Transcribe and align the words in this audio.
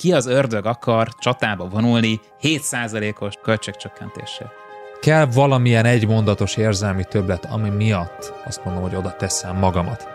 ki 0.00 0.12
az 0.12 0.26
ördög 0.26 0.66
akar 0.66 1.08
csatába 1.18 1.68
vonulni 1.68 2.20
7%-os 2.42 3.34
költségcsökkentéssel? 3.42 4.52
Kell 5.00 5.26
valamilyen 5.26 5.84
egymondatos 5.84 6.56
érzelmi 6.56 7.04
többlet, 7.04 7.44
ami 7.44 7.68
miatt 7.68 8.32
azt 8.46 8.64
mondom, 8.64 8.82
hogy 8.82 8.94
oda 8.94 9.16
teszem 9.16 9.56
magamat. 9.56 10.08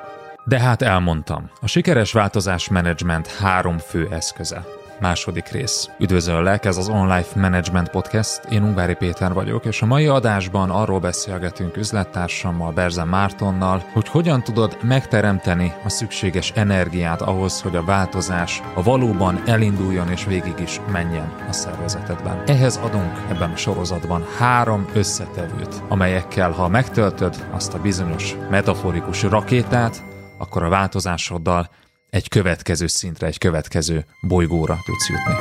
De 0.46 0.60
hát 0.60 0.82
elmondtam, 0.82 1.50
a 1.62 1.68
sikeres 1.68 2.12
változás 2.12 2.68
menedzsment 2.68 3.28
három 3.28 3.78
fő 3.78 4.08
eszköze. 4.12 4.66
Második 5.00 5.48
rész. 5.48 5.90
Üdvözöllek, 6.00 6.66
ez 6.66 6.78
az 6.78 6.90
On 6.90 7.16
Life 7.16 7.40
Management 7.40 7.90
Podcast, 7.90 8.42
én 8.50 8.64
Ungvári 8.64 8.94
Péter 8.94 9.34
vagyok, 9.34 9.66
és 9.66 9.82
a 9.82 9.86
mai 9.86 10.08
adásban 10.08 10.70
arról 10.70 11.00
beszélgetünk 11.00 11.78
üzlettársammal, 11.78 12.72
Berzen 12.72 13.08
Mártonnal, 13.08 13.84
hogy 13.94 14.08
hogyan 14.08 14.44
tudod 14.44 14.78
megteremteni 14.82 15.74
a 15.84 15.90
szükséges 15.90 16.52
energiát 16.52 17.22
ahhoz, 17.22 17.62
hogy 17.62 17.76
a 17.76 17.84
változás 17.84 18.62
a 18.74 18.84
valóban 18.84 19.42
elinduljon 19.46 20.12
és 20.12 20.26
végig 20.26 20.60
is 20.60 20.82
menjen 20.92 21.34
a 21.50 21.52
szervezetedben. 21.52 22.44
Ehhez 22.46 22.78
adunk 22.78 23.22
ebben 23.30 23.52
a 23.52 23.56
sorozatban 23.56 24.26
három 24.38 24.88
összetevőt, 24.94 25.82
amelyekkel, 25.88 26.52
ha 26.52 26.68
megtöltöd 26.68 27.48
azt 27.52 27.74
a 27.74 27.82
bizonyos 27.82 28.36
metaforikus 28.50 29.24
rakétát, 29.24 30.04
akkor 30.38 30.64
a 30.64 30.70
változásoddal 30.70 31.70
egy 32.10 32.30
következő 32.30 32.88
szintre, 32.88 33.28
egy 33.28 33.38
következő 33.38 34.06
bolygóra 34.28 34.78
tudsz 34.86 35.10
jutni. 35.10 35.34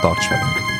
Tarts 0.00 0.28
velünk! 0.28 0.72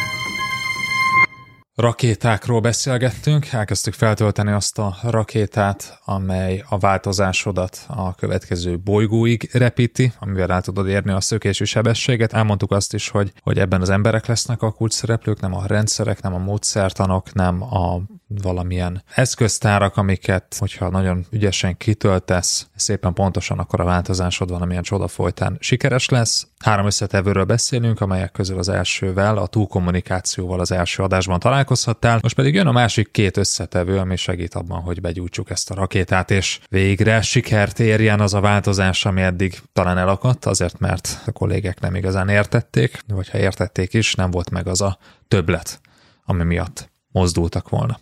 Rakétákról 1.75 2.61
beszélgettünk, 2.61 3.47
elkezdtük 3.47 3.95
feltölteni 3.95 4.51
azt 4.51 4.79
a 4.79 4.97
rakétát, 5.03 5.99
amely 6.05 6.65
a 6.69 6.79
változásodat 6.79 7.85
a 7.89 8.15
következő 8.15 8.79
bolygóig 8.79 9.49
repíti, 9.53 10.13
amivel 10.19 10.53
el 10.53 10.63
tudod 10.63 10.89
érni 10.89 11.13
a 11.13 11.21
szökési 11.21 11.65
sebességet. 11.65 12.33
Elmondtuk 12.33 12.71
azt 12.71 12.95
is, 12.95 13.09
hogy, 13.09 13.33
hogy 13.41 13.59
ebben 13.59 13.81
az 13.81 13.91
emberek 13.91 14.27
lesznek 14.27 14.63
a 14.63 14.73
kulcs 14.73 14.93
szereplők, 14.93 15.41
nem 15.41 15.55
a 15.55 15.67
rendszerek, 15.67 16.23
nem 16.23 16.35
a 16.35 16.39
módszertanok, 16.39 17.33
nem 17.33 17.63
a 17.63 18.01
valamilyen 18.43 19.03
eszköztárak, 19.15 19.97
amiket, 19.97 20.57
hogyha 20.59 20.89
nagyon 20.89 21.27
ügyesen 21.31 21.77
kitöltesz, 21.77 22.67
szépen 22.77 23.13
pontosan, 23.13 23.59
akkor 23.59 23.81
a 23.81 23.85
változásod 23.85 24.51
valamilyen 24.51 24.83
csoda 24.83 25.09
folytán 25.09 25.57
sikeres 25.61 26.09
lesz. 26.09 26.47
Három 26.59 26.87
összetevőről 26.87 27.45
beszélünk, 27.45 28.01
amelyek 28.01 28.33
közül 28.33 28.59
az 28.59 28.69
elsővel, 28.69 29.37
a 29.37 29.47
túlkommunikációval 29.47 30.61
az 30.61 30.73
első 30.73 31.03
adásban 31.03 31.39
találkozhattál. 31.39 32.19
Most 32.23 32.35
pedig 32.35 32.55
jön 32.55 32.67
a 32.67 32.73
másik 32.73 33.11
két 33.11 33.37
összetevő, 33.37 33.99
ami 33.99 34.17
segít 34.17 34.55
abban, 34.55 34.81
hogy 34.81 35.01
begyújtsuk 35.01 35.51
ezt 35.51 35.71
a 35.71 35.75
rakétát, 35.75 36.31
és 36.31 36.61
végre 36.69 37.23
sikert 37.23 37.81
érjen 37.81 38.21
az 38.21 38.35
a 38.35 38.41
változás, 38.41 39.05
ami 39.05 39.23
eddig 39.23 39.59
talán 39.73 39.99
elakadt, 39.99 40.45
azért 40.45 40.79
mert 40.79 41.23
a 41.27 41.33
kollégek 41.33 41.81
nem 41.81 41.95
igazán 41.95 42.29
értették, 42.29 42.99
vagy 43.07 43.31
ha 43.31 43.39
értették 43.39 43.95
is, 43.95 44.15
nem 44.15 44.31
volt 44.31 44.51
meg 44.51 44.67
az 44.67 44.81
a 44.81 44.99
többlet, 45.29 45.81
ami 46.25 46.45
miatt 46.45 46.91
mozdultak 47.09 47.69
volna. 47.69 47.99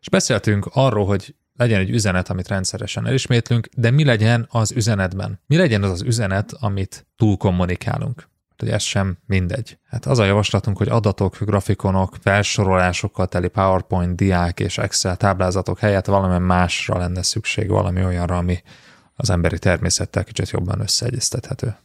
És 0.00 0.08
beszéltünk 0.08 0.68
arról, 0.72 1.06
hogy 1.06 1.34
legyen 1.56 1.80
egy 1.80 1.90
üzenet, 1.90 2.28
amit 2.28 2.48
rendszeresen 2.48 3.06
elismétlünk, 3.06 3.68
de 3.76 3.90
mi 3.90 4.04
legyen 4.04 4.46
az 4.50 4.72
üzenetben? 4.72 5.40
Mi 5.46 5.56
legyen 5.56 5.82
az 5.82 5.90
az 5.90 6.02
üzenet, 6.02 6.52
amit 6.52 7.06
túl 7.16 7.36
kommunikálunk? 7.36 8.28
hogy 8.60 8.70
ez 8.70 8.82
sem 8.82 9.18
mindegy. 9.26 9.78
Hát 9.88 10.06
az 10.06 10.18
a 10.18 10.24
javaslatunk, 10.24 10.76
hogy 10.76 10.88
adatok, 10.88 11.36
grafikonok, 11.40 12.16
felsorolásokkal 12.20 13.26
teli 13.26 13.48
PowerPoint, 13.48 14.16
diák 14.16 14.60
és 14.60 14.78
Excel 14.78 15.16
táblázatok 15.16 15.78
helyett 15.78 16.06
valami 16.06 16.38
másra 16.38 16.98
lenne 16.98 17.22
szükség, 17.22 17.68
valami 17.68 18.04
olyanra, 18.04 18.36
ami 18.36 18.62
az 19.14 19.30
emberi 19.30 19.58
természettel 19.58 20.24
kicsit 20.24 20.50
jobban 20.50 20.80
összeegyeztethető. 20.80 21.76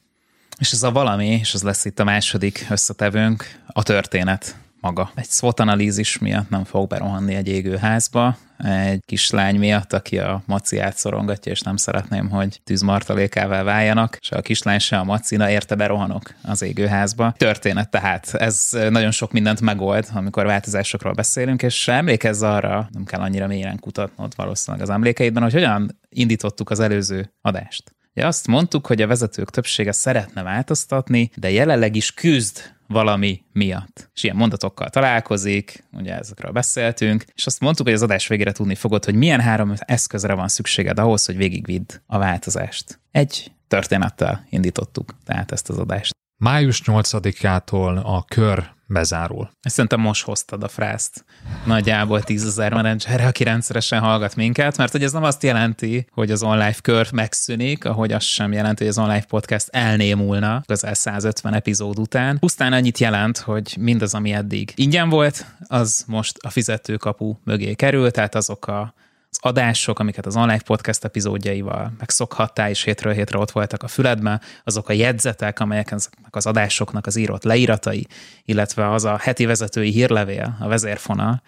És 0.57 0.71
ez 0.71 0.83
a 0.83 0.91
valami, 0.91 1.27
és 1.27 1.53
az 1.53 1.63
lesz 1.63 1.85
itt 1.85 1.99
a 1.99 2.03
második 2.03 2.65
összetevőnk, 2.69 3.59
a 3.67 3.83
történet 3.83 4.55
maga. 4.85 5.11
Egy 5.15 5.29
SWOT 5.29 5.59
analízis 5.59 6.17
miatt 6.17 6.49
nem 6.49 6.63
fog 6.63 6.87
berohanni 6.87 7.35
egy 7.35 7.47
égőházba, 7.47 8.37
egy 8.57 9.01
kislány 9.05 9.55
miatt, 9.59 9.93
aki 9.93 10.19
a 10.19 10.43
maciát 10.45 10.97
szorongatja, 10.97 11.51
és 11.51 11.61
nem 11.61 11.75
szeretném, 11.75 12.29
hogy 12.29 12.61
tűzmartalékával 12.63 13.63
váljanak, 13.63 14.17
és 14.21 14.31
a 14.31 14.41
kislány 14.41 14.79
se 14.79 14.97
a 14.97 15.03
macina, 15.03 15.49
érte 15.49 15.75
berohanok 15.75 16.33
az 16.43 16.61
égőházba. 16.61 17.33
Történet 17.37 17.89
tehát, 17.89 18.33
ez 18.33 18.69
nagyon 18.89 19.11
sok 19.11 19.31
mindent 19.31 19.61
megold, 19.61 20.07
amikor 20.13 20.45
változásokról 20.45 21.13
beszélünk, 21.13 21.61
és 21.61 21.87
emlékezz 21.87 22.41
arra, 22.41 22.89
nem 22.91 23.03
kell 23.03 23.19
annyira 23.19 23.47
mélyen 23.47 23.79
kutatnod 23.79 24.33
valószínűleg 24.35 24.87
az 24.87 24.93
emlékeidben, 24.93 25.43
hogy 25.43 25.53
hogyan 25.53 25.99
indítottuk 26.09 26.69
az 26.69 26.79
előző 26.79 27.33
adást. 27.41 27.95
Ja, 28.17 28.27
azt 28.27 28.47
mondtuk, 28.47 28.87
hogy 28.87 29.01
a 29.01 29.07
vezetők 29.07 29.49
többsége 29.49 29.91
szeretne 29.91 30.43
változtatni, 30.43 31.29
de 31.35 31.51
jelenleg 31.51 31.95
is 31.95 32.13
küzd 32.13 32.73
valami 32.87 33.43
miatt. 33.53 34.09
És 34.13 34.23
ilyen 34.23 34.35
mondatokkal 34.35 34.89
találkozik, 34.89 35.83
ugye 35.91 36.17
ezekről 36.17 36.51
beszéltünk, 36.51 37.25
és 37.33 37.45
azt 37.45 37.59
mondtuk, 37.59 37.85
hogy 37.85 37.95
az 37.95 38.01
adás 38.01 38.27
végére 38.27 38.51
tudni 38.51 38.75
fogod, 38.75 39.05
hogy 39.05 39.15
milyen 39.15 39.41
három 39.41 39.73
eszközre 39.77 40.33
van 40.33 40.47
szükséged 40.47 40.99
ahhoz, 40.99 41.25
hogy 41.25 41.37
végigvidd 41.37 41.91
a 42.05 42.17
változást. 42.17 42.99
Egy 43.11 43.51
történettel 43.67 44.45
indítottuk 44.49 45.15
tehát 45.25 45.51
ezt 45.51 45.69
az 45.69 45.77
adást. 45.77 46.13
Május 46.37 46.81
8-ától 46.85 48.03
a 48.03 48.25
kör 48.25 48.73
bezárul. 48.87 49.49
Ezt 49.61 49.75
szerintem 49.75 49.99
most 49.99 50.23
hoztad 50.23 50.63
a 50.63 50.67
frászt. 50.67 51.25
Nagyjából 51.65 52.23
tízezer 52.23 52.73
menedzserre, 52.73 53.27
aki 53.27 53.43
rendszeresen 53.43 53.99
hallgat 53.99 54.35
minket, 54.35 54.77
mert 54.77 54.91
hogy 54.91 55.03
ez 55.03 55.11
nem 55.11 55.23
azt 55.23 55.43
jelenti, 55.43 56.07
hogy 56.11 56.31
az 56.31 56.43
online 56.43 56.75
kör 56.81 57.11
megszűnik, 57.11 57.85
ahogy 57.85 58.11
az 58.11 58.23
sem 58.23 58.51
jelenti, 58.51 58.83
hogy 58.83 58.91
az 58.91 58.97
online 58.97 59.23
podcast 59.23 59.67
elnémulna 59.71 60.61
közel 60.65 60.93
150 60.93 61.53
epizód 61.53 61.99
után. 61.99 62.39
Pusztán 62.39 62.73
annyit 62.73 62.97
jelent, 62.97 63.37
hogy 63.37 63.75
mindaz, 63.79 64.13
ami 64.13 64.33
eddig 64.33 64.71
ingyen 64.75 65.09
volt, 65.09 65.45
az 65.67 66.03
most 66.07 66.37
a 66.41 66.49
fizetőkapu 66.49 67.35
mögé 67.43 67.73
kerül, 67.73 68.11
tehát 68.11 68.35
azok 68.35 68.67
a 68.67 68.93
az 69.35 69.49
adások, 69.49 69.99
amiket 69.99 70.25
az 70.25 70.35
online 70.35 70.59
podcast 70.59 71.03
epizódjaival 71.03 71.93
megszokhattál, 71.97 72.69
és 72.69 72.83
hétről 72.83 73.13
hétre 73.13 73.37
ott 73.37 73.51
voltak 73.51 73.83
a 73.83 73.87
füledben, 73.87 74.41
azok 74.63 74.89
a 74.89 74.93
jegyzetek, 74.93 75.59
amelyek 75.59 75.91
ezeknek 75.91 76.35
az 76.35 76.45
adásoknak 76.45 77.05
az 77.05 77.15
írott 77.15 77.43
leíratai, 77.43 78.07
illetve 78.45 78.91
az 78.91 79.05
a 79.05 79.17
heti 79.21 79.45
vezetői 79.45 79.91
hírlevél, 79.91 80.57
a 80.59 80.67
vezérfonal, 80.67 81.41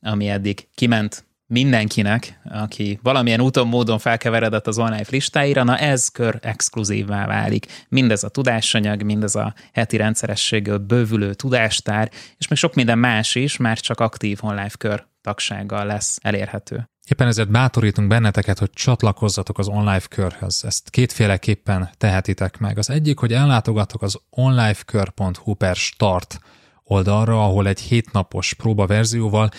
ami 0.00 0.28
eddig 0.28 0.68
kiment 0.74 1.24
mindenkinek, 1.46 2.40
aki 2.44 2.98
valamilyen 3.02 3.40
úton, 3.40 3.68
módon 3.68 3.98
felkeveredett 3.98 4.66
az 4.66 4.78
online 4.78 5.04
listáira, 5.10 5.62
na 5.62 5.78
ez 5.78 6.08
kör 6.08 6.38
exkluzívvá 6.42 7.26
válik. 7.26 7.66
Mindez 7.88 8.24
a 8.24 8.28
tudásanyag, 8.28 9.02
mindez 9.02 9.34
a 9.34 9.54
heti 9.72 9.96
rendszerességgel 9.96 10.78
bővülő 10.78 11.34
tudástár, 11.34 12.10
és 12.38 12.48
még 12.48 12.58
sok 12.58 12.74
minden 12.74 12.98
más 12.98 13.34
is, 13.34 13.56
már 13.56 13.78
csak 13.78 14.00
aktív 14.00 14.38
online 14.42 14.70
kör 14.78 15.06
tagsággal 15.20 15.86
lesz 15.86 16.18
elérhető. 16.22 16.91
Éppen 17.08 17.26
ezért 17.26 17.50
bátorítunk 17.50 18.08
benneteket, 18.08 18.58
hogy 18.58 18.70
csatlakozzatok 18.70 19.58
az 19.58 19.68
online 19.68 20.00
körhöz. 20.00 20.64
Ezt 20.64 20.90
kétféleképpen 20.90 21.90
tehetitek 21.98 22.58
meg. 22.58 22.78
Az 22.78 22.90
egyik, 22.90 23.18
hogy 23.18 23.32
ellátogatok 23.32 24.02
az 24.02 24.18
onlifekör.hu 24.30 25.54
per 25.54 25.76
start 25.76 26.38
oldalra, 26.84 27.44
ahol 27.44 27.66
egy 27.66 27.80
hétnapos 27.80 28.54
próbaverzióval 28.54 29.50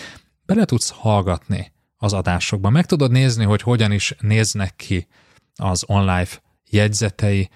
bele 0.46 0.64
tudsz 0.64 0.90
hallgatni 0.90 1.72
az 1.96 2.12
adásokba. 2.12 2.70
Meg 2.70 2.86
tudod 2.86 3.10
nézni, 3.10 3.44
hogy 3.44 3.62
hogyan 3.62 3.92
is 3.92 4.14
néznek 4.20 4.76
ki 4.76 5.06
az 5.56 5.84
online 5.86 6.28
jegyzetei, 6.70 7.48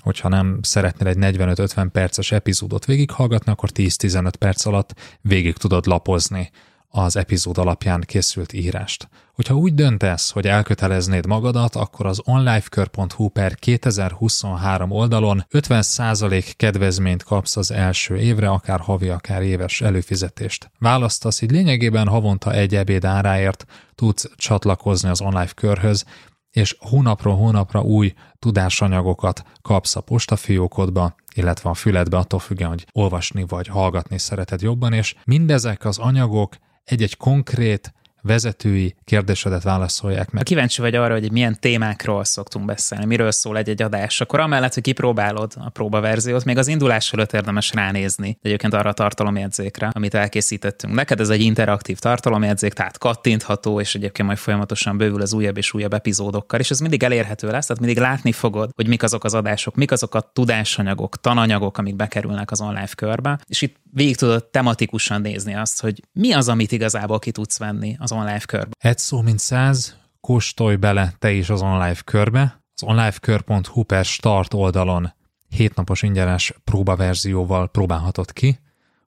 hogyha 0.00 0.28
nem 0.28 0.58
szeretnél 0.62 1.08
egy 1.08 1.36
45-50 1.36 1.88
perces 1.92 2.32
epizódot 2.32 2.84
végighallgatni, 2.84 3.52
akkor 3.52 3.70
10-15 3.74 4.32
perc 4.38 4.66
alatt 4.66 4.94
végig 5.20 5.56
tudod 5.56 5.86
lapozni 5.86 6.50
az 6.96 7.16
epizód 7.16 7.58
alapján 7.58 8.02
készült 8.06 8.52
írást. 8.52 9.08
Hogyha 9.32 9.54
úgy 9.54 9.74
döntesz, 9.74 10.30
hogy 10.30 10.46
elköteleznéd 10.46 11.26
magadat, 11.26 11.74
akkor 11.74 12.06
az 12.06 12.20
onlifekör.hu 12.24 13.28
per 13.28 13.54
2023 13.54 14.90
oldalon 14.90 15.46
50% 15.50 16.52
kedvezményt 16.56 17.22
kapsz 17.22 17.56
az 17.56 17.70
első 17.70 18.16
évre, 18.16 18.48
akár 18.48 18.80
havi, 18.80 19.08
akár 19.08 19.42
éves 19.42 19.80
előfizetést. 19.80 20.70
Választasz, 20.78 21.40
így 21.40 21.50
lényegében 21.50 22.08
havonta 22.08 22.52
egy 22.52 22.74
ebéd 22.74 23.04
áráért 23.04 23.66
tudsz 23.94 24.30
csatlakozni 24.36 25.08
az 25.08 25.20
online 25.20 25.50
körhöz, 25.54 26.04
és 26.50 26.76
hónapról 26.78 27.36
hónapra 27.36 27.80
új 27.80 28.14
tudásanyagokat 28.38 29.42
kapsz 29.62 29.96
a 29.96 30.00
postafiókodba, 30.00 31.14
illetve 31.34 31.70
a 31.70 31.74
füledbe, 31.74 32.16
attól 32.16 32.40
függően, 32.40 32.70
hogy 32.70 32.86
olvasni 32.92 33.44
vagy 33.48 33.66
hallgatni 33.66 34.18
szereted 34.18 34.62
jobban, 34.62 34.92
és 34.92 35.14
mindezek 35.24 35.84
az 35.84 35.98
anyagok 35.98 36.56
egy-egy 36.86 37.16
konkrét 37.16 37.92
vezetői 38.26 38.94
kérdésedet 39.04 39.62
válaszolják 39.62 40.30
meg. 40.30 40.36
Ha 40.36 40.42
kíváncsi 40.42 40.80
vagy 40.80 40.94
arra, 40.94 41.12
hogy 41.12 41.32
milyen 41.32 41.60
témákról 41.60 42.24
szoktunk 42.24 42.64
beszélni, 42.64 43.04
miről 43.04 43.30
szól 43.30 43.56
egy-egy 43.56 43.82
adás, 43.82 44.20
akkor 44.20 44.40
amellett, 44.40 44.74
hogy 44.74 44.82
kipróbálod 44.82 45.52
a 45.56 45.68
próbaverziót, 45.68 46.44
még 46.44 46.58
az 46.58 46.68
indulás 46.68 47.12
előtt 47.12 47.32
érdemes 47.32 47.72
ránézni 47.72 48.38
egyébként 48.42 48.74
arra 48.74 48.90
a 48.90 48.92
tartalomjegyzékre, 48.92 49.90
amit 49.92 50.14
elkészítettünk. 50.14 50.94
Neked 50.94 51.20
ez 51.20 51.28
egy 51.28 51.40
interaktív 51.40 51.98
tartalomjegyzék, 51.98 52.72
tehát 52.72 52.98
kattintható, 52.98 53.80
és 53.80 53.94
egyébként 53.94 54.28
majd 54.28 54.40
folyamatosan 54.40 54.96
bővül 54.96 55.20
az 55.20 55.32
újabb 55.32 55.56
és 55.56 55.74
újabb 55.74 55.94
epizódokkal, 55.94 56.60
és 56.60 56.70
ez 56.70 56.80
mindig 56.80 57.02
elérhető 57.02 57.50
lesz, 57.50 57.66
tehát 57.66 57.82
mindig 57.82 58.02
látni 58.02 58.32
fogod, 58.32 58.70
hogy 58.74 58.88
mik 58.88 59.02
azok 59.02 59.24
az 59.24 59.34
adások, 59.34 59.74
mik 59.74 59.92
azok 59.92 60.14
a 60.14 60.20
tudásanyagok, 60.20 61.20
tananyagok, 61.20 61.78
amik 61.78 61.96
bekerülnek 61.96 62.50
az 62.50 62.60
online 62.60 62.88
körbe, 62.94 63.38
és 63.46 63.62
itt 63.62 63.76
végig 63.92 64.16
tudod 64.16 64.44
tematikusan 64.44 65.20
nézni 65.20 65.54
azt, 65.54 65.80
hogy 65.80 66.02
mi 66.12 66.32
az, 66.32 66.48
amit 66.48 66.72
igazából 66.72 67.18
ki 67.18 67.30
tudsz 67.30 67.58
venni 67.58 67.96
az 67.98 68.12
online 68.16 68.38
körbe. 68.38 68.70
Egy 68.78 68.98
szó, 68.98 69.20
mint 69.20 69.38
száz, 69.38 69.96
kóstolj 70.20 70.76
bele 70.76 71.12
te 71.18 71.30
is 71.30 71.50
az 71.50 71.62
online 71.62 71.96
körbe. 72.04 72.64
Az 72.74 72.82
onlinekör.hu 72.82 73.82
per 73.82 74.04
start 74.04 74.54
oldalon 74.54 75.14
hétnapos 75.48 76.02
ingyenes 76.02 76.54
próbaverzióval 76.64 77.68
próbálhatod 77.68 78.32
ki, 78.32 78.58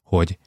hogy 0.03 0.37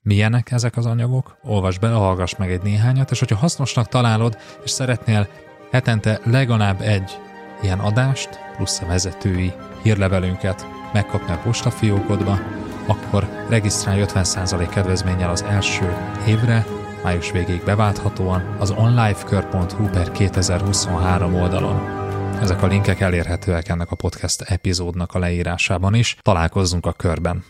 milyenek 0.00 0.50
ezek 0.50 0.76
az 0.76 0.86
anyagok, 0.86 1.36
olvasd 1.42 1.80
be, 1.80 1.88
hallgass 1.88 2.34
meg 2.36 2.50
egy 2.50 2.62
néhányat, 2.62 3.10
és 3.10 3.18
hogyha 3.18 3.36
hasznosnak 3.36 3.88
találod, 3.88 4.38
és 4.64 4.70
szeretnél 4.70 5.28
hetente 5.70 6.20
legalább 6.24 6.80
egy 6.80 7.18
ilyen 7.62 7.78
adást, 7.78 8.28
plusz 8.56 8.80
a 8.80 8.86
vezetői 8.86 9.52
hírlevelünket 9.82 10.66
megkapni 10.92 11.32
a 11.32 11.38
postafiókodba, 11.38 12.38
akkor 12.86 13.46
regisztrálj 13.48 14.04
50% 14.06 14.68
kedvezménnyel 14.70 15.30
az 15.30 15.42
első 15.42 15.96
évre, 16.26 16.66
május 17.04 17.30
végéig 17.30 17.64
beválthatóan 17.64 18.56
az 18.58 18.70
onlifekör.hu 18.70 19.88
per 19.88 20.12
2023 20.12 21.34
oldalon. 21.34 21.80
Ezek 22.40 22.62
a 22.62 22.66
linkek 22.66 23.00
elérhetőek 23.00 23.68
ennek 23.68 23.90
a 23.90 23.96
podcast 23.96 24.40
epizódnak 24.40 25.14
a 25.14 25.18
leírásában 25.18 25.94
is. 25.94 26.16
Találkozzunk 26.22 26.86
a 26.86 26.92
körben! 26.92 27.44